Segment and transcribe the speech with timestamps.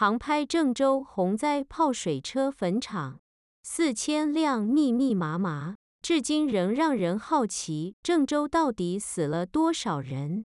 [0.00, 3.18] 航拍郑州洪灾泡水车坟场，
[3.64, 10.44] 四千辆密密麻麻，至今仍让人好奇，郑州到底死了多少人？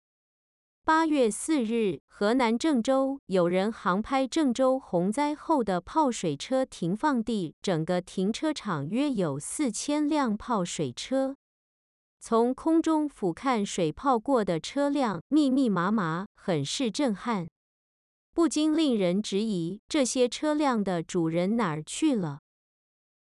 [0.86, 11.36] 八月四日，河南郑州有人航拍郑州洪灾后的泡水车停放地，整个停车场约有四千辆泡水车。
[12.18, 17.46] 从空中俯瞰水泡过的车辆，密密麻麻，很是震撼，
[18.34, 22.40] 不禁令人质疑这些车辆的主人哪儿去了？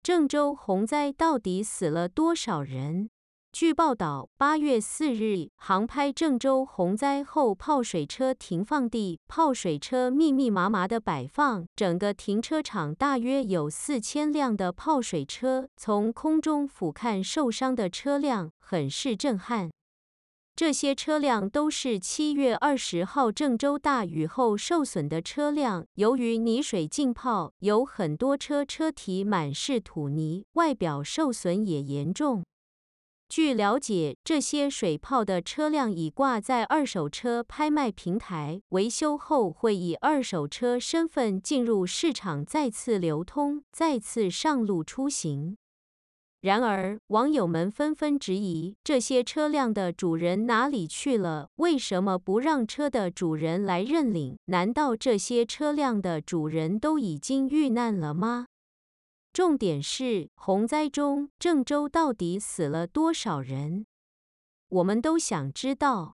[0.04, 3.10] 郑州洪灾到底死了多少人？
[3.52, 15.68] 据报道，八月四日航拍郑州洪灾后泡水车停放地，泡水车密密麻麻的摆放，整个停车场大约有四千辆的泡水车。
[15.76, 19.72] 从空中俯瞰受伤的车辆，很是震撼。
[20.60, 32.44] 这些车辆都是七月二十号郑州大雨后受损的车辆，由于泥水浸泡，有很多车车体满是土泥，外表受损也严重。
[33.30, 45.56] 据了解，这些水泡的车辆已挂在二手车拍卖平台，维修后会以二手车身份进入市场再次流通，再次上路出行。
[46.40, 51.50] 然而，网友们纷纷质疑这些车辆的主人哪里去了？
[51.56, 54.38] 为什么不让车的主人来认领？
[54.46, 58.46] 难道这些车辆的主人都已经遇难了吗？
[59.34, 63.84] 重点是洪灾中，郑州到底死了多少人？
[64.70, 66.16] 我们都想知道。